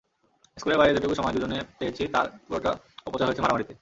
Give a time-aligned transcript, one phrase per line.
[0.57, 2.71] স্কুলের বাইরে যেটুকু সময় দুজন পেয়েছি, তার পুরোটা
[3.07, 3.69] অপচয় হয়েছে মারামারিতে।